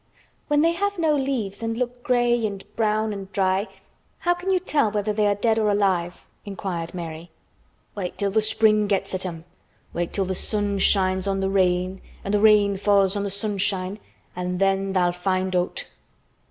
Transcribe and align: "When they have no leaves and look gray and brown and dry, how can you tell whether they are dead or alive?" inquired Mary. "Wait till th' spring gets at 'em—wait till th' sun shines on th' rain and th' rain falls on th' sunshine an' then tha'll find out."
"When 0.47 0.61
they 0.61 0.71
have 0.71 0.97
no 0.97 1.15
leaves 1.15 1.61
and 1.61 1.77
look 1.77 2.01
gray 2.01 2.43
and 2.43 2.63
brown 2.75 3.13
and 3.13 3.31
dry, 3.31 3.67
how 4.17 4.33
can 4.33 4.49
you 4.49 4.57
tell 4.57 4.89
whether 4.89 5.13
they 5.13 5.27
are 5.27 5.35
dead 5.35 5.59
or 5.59 5.69
alive?" 5.69 6.25
inquired 6.43 6.95
Mary. 6.95 7.29
"Wait 7.93 8.17
till 8.17 8.31
th' 8.31 8.43
spring 8.43 8.87
gets 8.87 9.13
at 9.13 9.27
'em—wait 9.27 10.11
till 10.11 10.25
th' 10.25 10.35
sun 10.35 10.79
shines 10.79 11.27
on 11.27 11.39
th' 11.39 11.53
rain 11.53 12.01
and 12.23 12.33
th' 12.33 12.41
rain 12.41 12.77
falls 12.77 13.15
on 13.15 13.27
th' 13.27 13.31
sunshine 13.31 13.99
an' 14.35 14.57
then 14.57 14.93
tha'll 14.93 15.11
find 15.11 15.55
out." 15.55 15.85